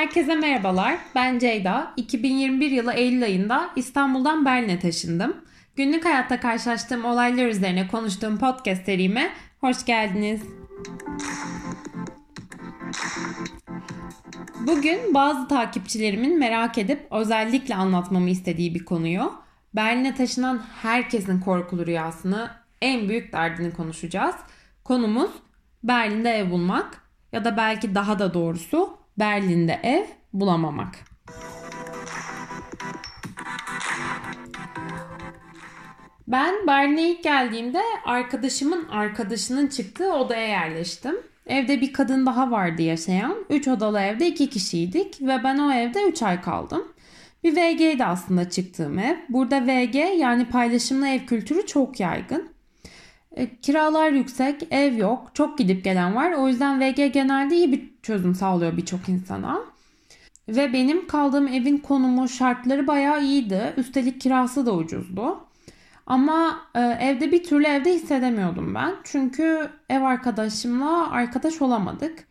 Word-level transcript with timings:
Herkese 0.00 0.34
merhabalar. 0.34 0.98
Ben 1.14 1.38
Ceyda. 1.38 1.92
2021 1.96 2.70
yılı 2.70 2.92
Eylül 2.92 3.22
ayında 3.22 3.70
İstanbul'dan 3.76 4.44
Berlin'e 4.44 4.78
taşındım. 4.78 5.36
Günlük 5.76 6.04
hayatta 6.04 6.40
karşılaştığım 6.40 7.04
olaylar 7.04 7.46
üzerine 7.46 7.88
konuştuğum 7.88 8.38
podcast 8.38 8.84
serime 8.84 9.32
hoş 9.60 9.84
geldiniz. 9.84 10.42
Bugün 14.66 15.14
bazı 15.14 15.48
takipçilerimin 15.48 16.38
merak 16.38 16.78
edip 16.78 17.06
özellikle 17.10 17.74
anlatmamı 17.74 18.30
istediği 18.30 18.74
bir 18.74 18.84
konuyu, 18.84 19.32
Berlin'e 19.74 20.14
taşınan 20.14 20.62
herkesin 20.82 21.40
korkulu 21.40 21.86
rüyasını, 21.86 22.50
en 22.82 23.08
büyük 23.08 23.32
derdini 23.32 23.72
konuşacağız. 23.72 24.34
Konumuz 24.84 25.30
Berlin'de 25.82 26.30
ev 26.30 26.50
bulmak 26.50 27.02
ya 27.32 27.44
da 27.44 27.56
belki 27.56 27.94
daha 27.94 28.18
da 28.18 28.34
doğrusu 28.34 28.99
Berlin'de 29.20 29.80
ev 29.82 30.04
bulamamak. 30.32 30.94
Ben 36.28 36.66
Berlin'e 36.66 37.10
ilk 37.10 37.22
geldiğimde 37.22 37.82
arkadaşımın 38.04 38.88
arkadaşının 38.88 39.66
çıktığı 39.66 40.12
odaya 40.12 40.46
yerleştim. 40.46 41.14
Evde 41.46 41.80
bir 41.80 41.92
kadın 41.92 42.26
daha 42.26 42.50
vardı 42.50 42.82
yaşayan. 42.82 43.36
3 43.50 43.68
odalı 43.68 44.00
evde 44.00 44.26
2 44.26 44.50
kişiydik 44.50 45.22
ve 45.22 45.44
ben 45.44 45.58
o 45.58 45.72
evde 45.72 46.02
3 46.08 46.22
ay 46.22 46.40
kaldım. 46.40 46.92
Bir 47.44 47.52
VG'ydi 47.56 48.04
aslında 48.04 48.50
çıktığım 48.50 48.98
ev. 48.98 49.16
Burada 49.28 49.66
VG 49.66 49.94
yani 49.94 50.48
paylaşımlı 50.48 51.08
ev 51.08 51.26
kültürü 51.26 51.66
çok 51.66 52.00
yaygın. 52.00 52.59
E, 53.36 53.56
kiralar 53.56 54.10
yüksek, 54.10 54.66
ev 54.70 54.96
yok, 54.96 55.30
çok 55.34 55.58
gidip 55.58 55.84
gelen 55.84 56.16
var. 56.16 56.32
O 56.32 56.48
yüzden 56.48 56.80
VG 56.80 57.12
genelde 57.12 57.56
iyi 57.56 57.72
bir 57.72 57.90
çözüm 58.02 58.34
sağlıyor 58.34 58.76
birçok 58.76 59.08
insana. 59.08 59.60
Ve 60.48 60.72
benim 60.72 61.06
kaldığım 61.06 61.48
evin 61.48 61.78
konumu, 61.78 62.28
şartları 62.28 62.86
bayağı 62.86 63.22
iyiydi. 63.22 63.74
Üstelik 63.76 64.20
kirası 64.20 64.66
da 64.66 64.74
ucuzdu. 64.74 65.38
Ama 66.06 66.60
e, 66.74 66.80
evde 66.80 67.32
bir 67.32 67.44
türlü 67.44 67.66
evde 67.66 67.92
hissedemiyordum 67.92 68.74
ben. 68.74 68.94
Çünkü 69.04 69.70
ev 69.90 70.02
arkadaşımla 70.02 71.10
arkadaş 71.10 71.62
olamadık. 71.62 72.24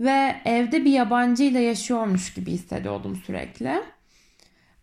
Ve 0.00 0.36
evde 0.44 0.84
bir 0.84 0.90
yabancı 0.90 1.42
ile 1.42 1.60
yaşıyormuş 1.60 2.34
gibi 2.34 2.50
hissediyordum 2.50 3.16
sürekli. 3.16 3.82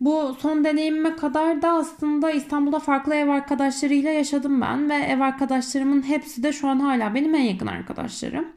Bu 0.02 0.36
son 0.39 0.64
deneyimime 0.64 1.16
kadar 1.16 1.61
da 1.61 1.69
aslında 1.72 2.31
İstanbul'da 2.31 2.80
farklı 2.80 3.16
ev 3.16 3.28
arkadaşlarıyla 3.28 4.11
yaşadım 4.11 4.61
ben 4.61 4.89
ve 4.89 4.95
ev 4.95 5.19
arkadaşlarımın 5.19 6.08
hepsi 6.08 6.44
de 6.44 6.53
şu 6.53 6.67
an 6.67 6.80
hala 6.80 7.16
benim 7.16 7.36
en 7.36 7.44
yakın 7.44 7.67
arkadaşlarım. 7.67 8.47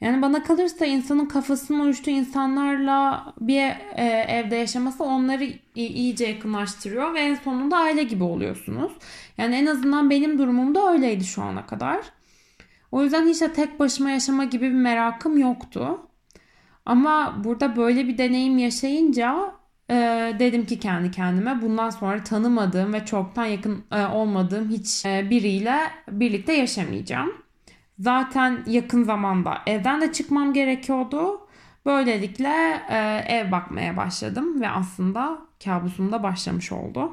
Yani 0.00 0.22
bana 0.22 0.42
kalırsa 0.42 0.86
insanın 0.86 1.26
kafasının 1.26 1.80
uyuştuğu 1.80 2.10
insanlarla 2.10 3.26
bir 3.40 3.60
e, 3.96 4.04
evde 4.28 4.56
yaşaması 4.56 5.04
onları 5.04 5.48
iyice 5.74 6.26
yakınlaştırıyor 6.26 7.14
ve 7.14 7.20
en 7.20 7.34
sonunda 7.34 7.76
aile 7.76 8.02
gibi 8.02 8.24
oluyorsunuz. 8.24 8.92
Yani 9.38 9.54
en 9.54 9.66
azından 9.66 10.10
benim 10.10 10.38
durumumda 10.38 10.92
öyleydi 10.92 11.24
şu 11.24 11.42
ana 11.42 11.66
kadar. 11.66 12.00
O 12.92 13.02
yüzden 13.02 13.26
hiç 13.26 13.40
de 13.40 13.52
tek 13.52 13.80
başıma 13.80 14.10
yaşama 14.10 14.44
gibi 14.44 14.68
bir 14.68 14.74
merakım 14.74 15.38
yoktu. 15.38 16.00
Ama 16.86 17.44
burada 17.44 17.76
böyle 17.76 18.08
bir 18.08 18.18
deneyim 18.18 18.58
yaşayınca 18.58 19.59
e, 19.90 20.36
dedim 20.38 20.66
ki 20.66 20.78
kendi 20.78 21.10
kendime 21.10 21.62
bundan 21.62 21.90
sonra 21.90 22.24
tanımadığım 22.24 22.92
ve 22.92 23.04
çoktan 23.04 23.44
yakın 23.44 23.84
e, 23.92 24.06
olmadığım 24.06 24.70
hiç 24.70 25.06
e, 25.06 25.30
biriyle 25.30 25.78
birlikte 26.10 26.52
yaşamayacağım. 26.52 27.32
Zaten 27.98 28.64
yakın 28.66 29.04
zamanda 29.04 29.58
evden 29.66 30.00
de 30.00 30.12
çıkmam 30.12 30.52
gerekiyordu. 30.52 31.46
Böylelikle 31.86 32.82
e, 32.90 33.24
ev 33.28 33.52
bakmaya 33.52 33.96
başladım 33.96 34.60
ve 34.60 34.68
aslında 34.68 35.38
kabusum 35.64 36.12
da 36.12 36.22
başlamış 36.22 36.72
oldu. 36.72 37.12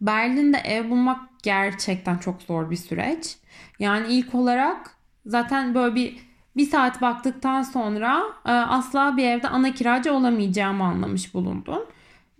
Berlin'de 0.00 0.58
ev 0.58 0.90
bulmak 0.90 1.20
gerçekten 1.42 2.18
çok 2.18 2.42
zor 2.42 2.70
bir 2.70 2.76
süreç. 2.76 3.36
Yani 3.78 4.06
ilk 4.08 4.34
olarak 4.34 4.96
zaten 5.26 5.74
böyle 5.74 5.94
bir 5.94 6.27
bir 6.56 6.66
saat 6.66 7.02
baktıktan 7.02 7.62
sonra 7.62 8.22
e, 8.46 8.50
asla 8.50 9.16
bir 9.16 9.24
evde 9.24 9.48
ana 9.48 9.74
kiracı 9.74 10.12
olamayacağımı 10.12 10.84
anlamış 10.84 11.34
bulundum. 11.34 11.82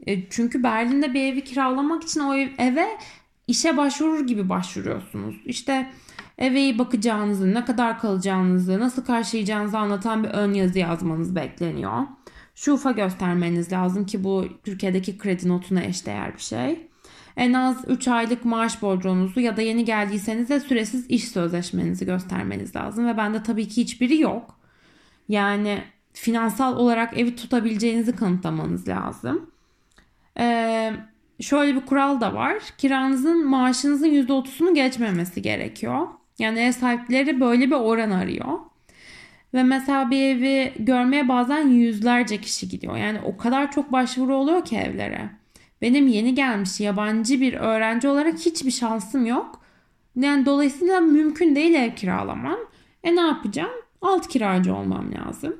E, 0.06 0.30
çünkü 0.30 0.62
Berlin'de 0.62 1.14
bir 1.14 1.32
evi 1.32 1.44
kiralamak 1.44 2.02
için 2.02 2.20
o 2.20 2.34
ev, 2.34 2.48
eve 2.58 2.86
işe 3.46 3.76
başvurur 3.76 4.26
gibi 4.26 4.48
başvuruyorsunuz. 4.48 5.36
İşte 5.44 5.90
eve 6.38 6.78
bakacağınızı, 6.78 7.54
ne 7.54 7.64
kadar 7.64 7.98
kalacağınızı, 7.98 8.80
nasıl 8.80 9.04
karşılayacağınızı 9.04 9.78
anlatan 9.78 10.24
bir 10.24 10.28
ön 10.28 10.52
yazı 10.52 10.78
yazmanız 10.78 11.36
bekleniyor. 11.36 12.02
Şufa 12.54 12.90
göstermeniz 12.90 13.72
lazım 13.72 14.06
ki 14.06 14.24
bu 14.24 14.46
Türkiye'deki 14.64 15.18
kredi 15.18 15.48
notuna 15.48 15.82
eşdeğer 15.82 16.34
bir 16.34 16.42
şey. 16.42 16.87
En 17.38 17.52
az 17.52 17.84
3 17.88 18.08
aylık 18.08 18.44
maaş 18.44 18.82
borcunuzu 18.82 19.40
ya 19.40 19.56
da 19.56 19.62
yeni 19.62 19.84
geldiyseniz 19.84 20.48
de 20.48 20.60
süresiz 20.60 21.06
iş 21.10 21.28
sözleşmenizi 21.28 22.06
göstermeniz 22.06 22.76
lazım. 22.76 23.06
Ve 23.06 23.16
bende 23.16 23.42
tabii 23.42 23.68
ki 23.68 23.80
hiçbiri 23.80 24.20
yok. 24.20 24.58
Yani 25.28 25.82
finansal 26.12 26.76
olarak 26.76 27.18
evi 27.18 27.36
tutabileceğinizi 27.36 28.16
kanıtlamanız 28.16 28.88
lazım. 28.88 29.50
Ee, 30.38 30.92
şöyle 31.40 31.74
bir 31.74 31.86
kural 31.86 32.20
da 32.20 32.34
var. 32.34 32.56
Kiranızın 32.78 33.46
maaşınızın 33.46 34.08
%30'unu 34.08 34.74
geçmemesi 34.74 35.42
gerekiyor. 35.42 36.06
Yani 36.38 36.58
ev 36.58 36.72
sahipleri 36.72 37.40
böyle 37.40 37.66
bir 37.66 37.76
oran 37.76 38.10
arıyor. 38.10 38.58
Ve 39.54 39.62
mesela 39.62 40.10
bir 40.10 40.22
evi 40.22 40.72
görmeye 40.78 41.28
bazen 41.28 41.68
yüzlerce 41.68 42.40
kişi 42.40 42.68
gidiyor. 42.68 42.96
Yani 42.96 43.20
o 43.24 43.36
kadar 43.36 43.72
çok 43.72 43.92
başvuru 43.92 44.36
oluyor 44.36 44.64
ki 44.64 44.76
evlere. 44.76 45.30
Benim 45.82 46.06
yeni 46.06 46.34
gelmiş 46.34 46.80
yabancı 46.80 47.40
bir 47.40 47.54
öğrenci 47.54 48.08
olarak 48.08 48.38
hiçbir 48.38 48.70
şansım 48.70 49.26
yok. 49.26 49.60
Yani 50.16 50.46
dolayısıyla 50.46 51.00
mümkün 51.00 51.56
değil 51.56 51.74
ev 51.74 51.94
kiralamam. 51.94 52.58
E 53.04 53.16
ne 53.16 53.20
yapacağım? 53.20 53.70
Alt 54.02 54.28
kiracı 54.28 54.74
olmam 54.74 55.14
lazım. 55.14 55.56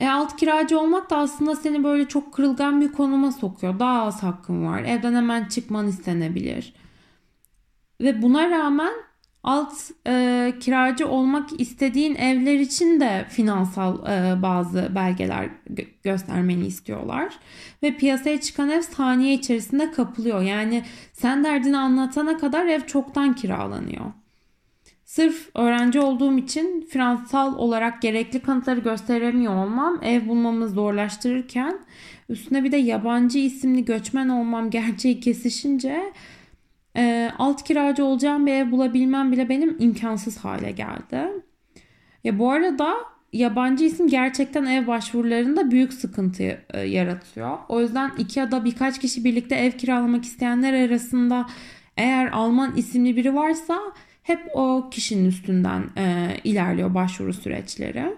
E 0.00 0.08
alt 0.08 0.36
kiracı 0.36 0.80
olmak 0.80 1.10
da 1.10 1.16
aslında 1.16 1.56
seni 1.56 1.84
böyle 1.84 2.08
çok 2.08 2.34
kırılgan 2.34 2.80
bir 2.80 2.92
konuma 2.92 3.32
sokuyor. 3.32 3.78
Daha 3.78 4.02
az 4.02 4.22
hakkın 4.22 4.66
var. 4.66 4.82
Evden 4.82 5.14
hemen 5.14 5.48
çıkman 5.48 5.88
istenebilir. 5.88 6.74
Ve 8.00 8.22
buna 8.22 8.50
rağmen 8.50 8.92
alt 9.42 9.74
e, 10.06 10.54
kiracı 10.60 11.08
olmak 11.08 11.60
istediğin 11.60 12.14
evler 12.14 12.58
için 12.58 13.00
de 13.00 13.26
finansal 13.28 14.06
e, 14.06 14.42
bazı 14.42 14.94
belgeler 14.94 15.48
gö- 15.70 15.88
göstermeni 16.02 16.66
istiyorlar. 16.66 17.34
Ve 17.82 17.96
piyasaya 17.96 18.40
çıkan 18.40 18.70
ev 18.70 18.80
saniye 18.80 19.34
içerisinde 19.34 19.92
kapılıyor. 19.92 20.42
Yani 20.42 20.82
sen 21.12 21.44
derdini 21.44 21.76
anlatana 21.76 22.38
kadar 22.38 22.66
ev 22.66 22.80
çoktan 22.80 23.34
kiralanıyor. 23.34 24.04
Sırf 25.04 25.48
öğrenci 25.54 26.00
olduğum 26.00 26.38
için 26.38 26.86
finansal 26.90 27.58
olarak 27.58 28.02
gerekli 28.02 28.40
kanıtları 28.40 28.80
gösteremiyor 28.80 29.64
olmam 29.64 29.98
ev 30.02 30.28
bulmamı 30.28 30.68
zorlaştırırken 30.68 31.78
üstüne 32.28 32.64
bir 32.64 32.72
de 32.72 32.76
yabancı 32.76 33.38
isimli 33.38 33.84
göçmen 33.84 34.28
olmam 34.28 34.70
gerçeği 34.70 35.20
kesişince 35.20 36.12
e, 36.96 37.30
alt 37.38 37.64
kiracı 37.64 38.04
olacağım 38.04 38.46
bir 38.46 38.52
ev 38.52 38.70
bulabilmem 38.70 39.32
bile 39.32 39.48
benim 39.48 39.76
imkansız 39.78 40.38
hale 40.38 40.70
geldi. 40.70 41.28
Ya 42.24 42.38
bu 42.38 42.50
arada 42.50 42.94
yabancı 43.32 43.84
isim 43.84 44.08
gerçekten 44.08 44.64
ev 44.64 44.86
başvurularında 44.86 45.70
büyük 45.70 45.92
sıkıntı 45.92 46.58
e, 46.70 46.80
yaratıyor. 46.80 47.58
O 47.68 47.80
yüzden 47.80 48.12
iki 48.18 48.38
ya 48.38 48.50
da 48.50 48.64
birkaç 48.64 48.98
kişi 49.00 49.24
birlikte 49.24 49.54
ev 49.54 49.70
kiralamak 49.70 50.24
isteyenler 50.24 50.88
arasında 50.88 51.46
eğer 51.96 52.30
Alman 52.32 52.76
isimli 52.76 53.16
biri 53.16 53.34
varsa 53.34 53.78
hep 54.22 54.40
o 54.54 54.90
kişinin 54.90 55.24
üstünden 55.24 55.82
e, 55.96 56.36
ilerliyor 56.44 56.94
başvuru 56.94 57.32
süreçleri. 57.32 58.16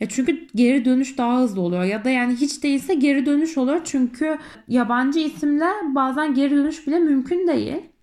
Ya 0.00 0.08
çünkü 0.08 0.46
geri 0.54 0.84
dönüş 0.84 1.18
daha 1.18 1.40
hızlı 1.40 1.60
oluyor 1.60 1.84
ya 1.84 2.04
da 2.04 2.10
yani 2.10 2.34
hiç 2.34 2.62
değilse 2.62 2.94
geri 2.94 3.26
dönüş 3.26 3.58
oluyor 3.58 3.80
çünkü 3.84 4.38
yabancı 4.68 5.20
isimle 5.20 5.68
bazen 5.94 6.34
geri 6.34 6.50
dönüş 6.50 6.86
bile 6.86 6.98
mümkün 6.98 7.46
değil. 7.46 7.93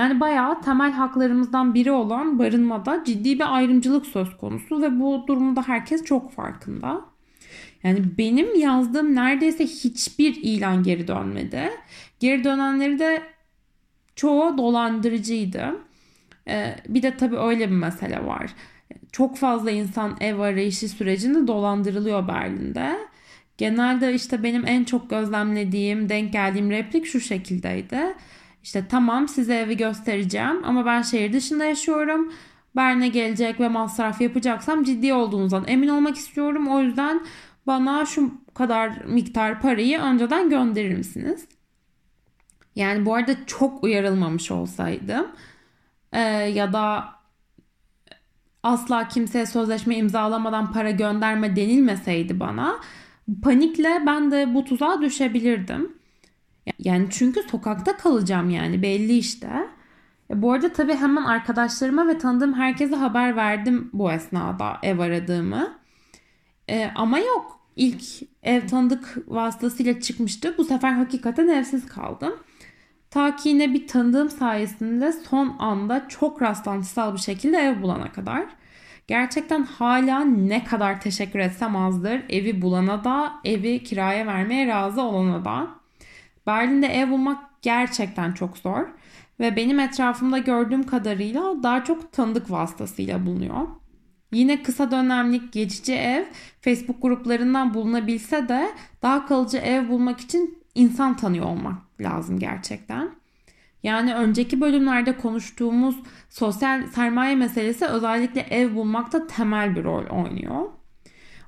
Yani 0.00 0.20
bayağı 0.20 0.62
temel 0.62 0.92
haklarımızdan 0.92 1.74
biri 1.74 1.92
olan 1.92 2.38
barınmada 2.38 3.04
ciddi 3.04 3.34
bir 3.34 3.56
ayrımcılık 3.56 4.06
söz 4.06 4.36
konusu 4.36 4.82
ve 4.82 5.00
bu 5.00 5.24
durumda 5.26 5.62
herkes 5.62 6.04
çok 6.04 6.32
farkında. 6.32 7.00
Yani 7.82 8.18
benim 8.18 8.60
yazdığım 8.60 9.14
neredeyse 9.14 9.64
hiçbir 9.64 10.36
ilan 10.36 10.82
geri 10.82 11.08
dönmedi. 11.08 11.70
Geri 12.20 12.44
dönenleri 12.44 12.98
de 12.98 13.22
çoğu 14.16 14.58
dolandırıcıydı. 14.58 15.76
Ee, 16.48 16.76
bir 16.88 17.02
de 17.02 17.16
tabii 17.16 17.38
öyle 17.38 17.70
bir 17.70 17.76
mesele 17.76 18.26
var. 18.26 18.50
Çok 19.12 19.36
fazla 19.36 19.70
insan 19.70 20.16
ev 20.20 20.38
arayışı 20.38 20.88
sürecinde 20.88 21.46
dolandırılıyor 21.46 22.28
Berlin'de. 22.28 22.98
Genelde 23.58 24.14
işte 24.14 24.42
benim 24.42 24.66
en 24.66 24.84
çok 24.84 25.10
gözlemlediğim, 25.10 26.08
denk 26.08 26.32
geldiğim 26.32 26.70
replik 26.70 27.06
şu 27.06 27.20
şekildeydi. 27.20 28.14
İşte 28.62 28.84
tamam 28.88 29.28
size 29.28 29.54
evi 29.54 29.76
göstereceğim 29.76 30.64
ama 30.64 30.86
ben 30.86 31.02
şehir 31.02 31.32
dışında 31.32 31.64
yaşıyorum. 31.64 32.32
Berlin'e 32.76 33.08
gelecek 33.08 33.60
ve 33.60 33.68
masraf 33.68 34.20
yapacaksam 34.20 34.84
ciddi 34.84 35.12
olduğunuzdan 35.14 35.64
emin 35.66 35.88
olmak 35.88 36.16
istiyorum. 36.16 36.68
O 36.68 36.80
yüzden 36.80 37.20
bana 37.66 38.06
şu 38.06 38.34
kadar 38.54 39.04
miktar 39.04 39.60
parayı 39.60 40.00
önceden 40.00 40.50
gönderir 40.50 40.94
misiniz? 40.94 41.46
Yani 42.76 43.06
bu 43.06 43.14
arada 43.14 43.46
çok 43.46 43.84
uyarılmamış 43.84 44.50
olsaydım 44.50 45.26
e, 46.12 46.20
ya 46.30 46.72
da 46.72 47.04
asla 48.62 49.08
kimseye 49.08 49.46
sözleşme 49.46 49.96
imzalamadan 49.96 50.72
para 50.72 50.90
gönderme 50.90 51.56
denilmeseydi 51.56 52.40
bana 52.40 52.80
panikle 53.42 54.02
ben 54.06 54.30
de 54.30 54.54
bu 54.54 54.64
tuzağa 54.64 55.00
düşebilirdim. 55.02 55.99
Yani 56.78 57.06
çünkü 57.10 57.42
sokakta 57.42 57.96
kalacağım 57.96 58.50
yani 58.50 58.82
belli 58.82 59.18
işte. 59.18 59.48
E, 60.30 60.42
bu 60.42 60.52
arada 60.52 60.72
tabii 60.72 60.94
hemen 60.94 61.24
arkadaşlarıma 61.24 62.08
ve 62.08 62.18
tanıdığım 62.18 62.54
herkese 62.54 62.96
haber 62.96 63.36
verdim 63.36 63.90
bu 63.92 64.12
esnada 64.12 64.78
ev 64.82 64.98
aradığımı. 64.98 65.78
E, 66.68 66.90
ama 66.94 67.18
yok. 67.18 67.60
İlk 67.76 68.02
ev 68.42 68.66
tanıdık 68.66 69.18
vasıtasıyla 69.28 70.00
çıkmıştı. 70.00 70.54
Bu 70.58 70.64
sefer 70.64 70.92
hakikaten 70.92 71.48
evsiz 71.48 71.86
kaldım. 71.86 72.32
Ta 73.10 73.36
ki 73.36 73.48
yine 73.48 73.74
bir 73.74 73.86
tanıdığım 73.86 74.30
sayesinde 74.30 75.12
son 75.12 75.56
anda 75.58 76.08
çok 76.08 76.42
rastlantısal 76.42 77.14
bir 77.14 77.18
şekilde 77.18 77.56
ev 77.58 77.82
bulana 77.82 78.12
kadar. 78.12 78.46
Gerçekten 79.06 79.62
hala 79.62 80.24
ne 80.24 80.64
kadar 80.64 81.00
teşekkür 81.00 81.38
etsem 81.38 81.76
azdır. 81.76 82.22
Evi 82.28 82.62
bulana 82.62 83.04
da, 83.04 83.32
evi 83.44 83.82
kiraya 83.82 84.26
vermeye 84.26 84.66
razı 84.66 85.02
olana 85.02 85.44
da. 85.44 85.79
Berlin'de 86.50 86.86
ev 86.86 87.10
bulmak 87.10 87.38
gerçekten 87.62 88.32
çok 88.32 88.58
zor. 88.58 88.86
Ve 89.40 89.56
benim 89.56 89.80
etrafımda 89.80 90.38
gördüğüm 90.38 90.82
kadarıyla 90.86 91.62
daha 91.62 91.84
çok 91.84 92.12
tanıdık 92.12 92.50
vasıtasıyla 92.50 93.26
bulunuyor. 93.26 93.68
Yine 94.32 94.62
kısa 94.62 94.90
dönemlik 94.90 95.52
geçici 95.52 95.94
ev 95.94 96.24
Facebook 96.60 97.02
gruplarından 97.02 97.74
bulunabilse 97.74 98.48
de 98.48 98.70
daha 99.02 99.26
kalıcı 99.26 99.58
ev 99.58 99.88
bulmak 99.88 100.20
için 100.20 100.58
insan 100.74 101.16
tanıyor 101.16 101.46
olmak 101.46 102.00
lazım 102.00 102.38
gerçekten. 102.38 103.10
Yani 103.82 104.14
önceki 104.14 104.60
bölümlerde 104.60 105.16
konuştuğumuz 105.16 105.96
sosyal 106.30 106.86
sermaye 106.86 107.34
meselesi 107.34 107.86
özellikle 107.86 108.40
ev 108.40 108.74
bulmakta 108.74 109.26
temel 109.26 109.76
bir 109.76 109.84
rol 109.84 110.06
oynuyor. 110.06 110.68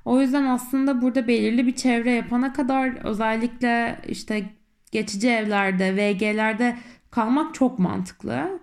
O 0.05 0.21
yüzden 0.21 0.43
aslında 0.43 1.01
burada 1.01 1.27
belirli 1.27 1.67
bir 1.67 1.75
çevre 1.75 2.11
yapana 2.11 2.53
kadar 2.53 3.05
özellikle 3.05 4.01
işte 4.07 4.49
geçici 4.93 5.29
evlerde, 5.29 5.95
VG'lerde 5.95 6.77
kalmak 7.11 7.55
çok 7.55 7.79
mantıklı. 7.79 8.59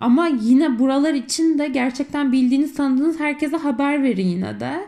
Ama 0.00 0.26
yine 0.26 0.78
buralar 0.78 1.14
için 1.14 1.58
de 1.58 1.68
gerçekten 1.68 2.32
bildiğiniz 2.32 2.74
tanıdığınız 2.74 3.20
herkese 3.20 3.56
haber 3.56 4.02
verin 4.02 4.26
yine 4.26 4.60
de. 4.60 4.86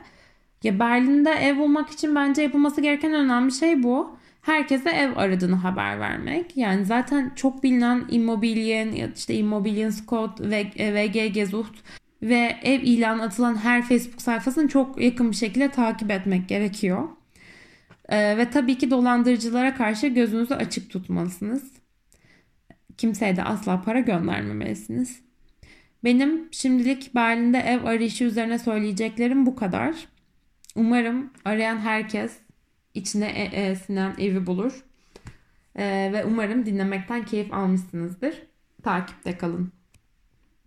Ya 0.62 0.78
Berlin'de 0.78 1.31
ev 1.31 1.58
bulmak 1.58 1.90
için 1.90 2.14
bence 2.14 2.42
yapılması 2.42 2.81
gereken 2.81 3.14
önemli 3.14 3.52
şey 3.52 3.82
bu. 3.82 4.16
Herkese 4.42 4.90
ev 4.90 5.16
aradığını 5.16 5.56
haber 5.56 6.00
vermek. 6.00 6.56
Yani 6.56 6.84
zaten 6.84 7.32
çok 7.37 7.62
bilinen 7.62 8.04
Immobilien, 8.10 9.12
işte 9.16 9.34
Immobilien 9.34 9.90
Scott 9.90 10.40
VG 10.81 11.34
Gesucht 11.34 11.75
ve 12.22 12.56
ev 12.62 12.81
ilanı 12.81 13.22
atılan 13.22 13.56
her 13.56 13.82
Facebook 13.82 14.22
sayfasını 14.22 14.69
çok 14.69 15.00
yakın 15.00 15.31
bir 15.31 15.37
şekilde 15.37 15.69
takip 15.69 16.10
etmek 16.10 16.48
gerekiyor. 16.48 17.08
Ee, 18.11 18.39
ve 18.39 18.51
tabii 18.51 18.79
ki 18.79 18.91
dolandırıcılara 18.91 19.75
karşı 19.75 20.07
gözünüzü 20.07 20.55
açık 20.55 20.91
tutmalısınız. 20.91 21.73
Kimseye 22.97 23.37
de 23.37 23.45
asla 23.45 23.83
para 23.83 24.01
göndermemelisiniz. 24.01 25.21
Benim 26.05 26.49
şimdilik 26.53 27.15
Berlin'de 27.15 27.59
ev 27.59 27.85
arayışı 27.85 28.25
üzerine 28.25 28.59
söyleyeceklerim 28.59 29.47
bu 29.47 29.57
kadar. 29.57 29.95
Umarım 30.77 31.31
arayan 31.45 31.79
herkes 31.79 32.39
içine 32.95 33.29
e 33.31 33.62
e 33.62 33.77
sinen 33.77 34.15
evi 34.19 34.47
bulur. 34.47 34.85
E 35.77 36.11
ve 36.12 36.25
umarım 36.25 36.67
dinlemekten 36.67 37.25
keyif 37.25 37.53
almışsınızdır. 37.53 38.43
Takipte 38.83 39.39
kalın. 39.39 39.80